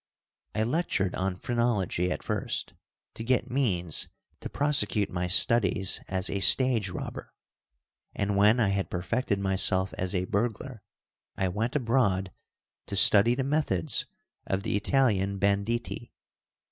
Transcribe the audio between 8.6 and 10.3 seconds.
had perfected myself as a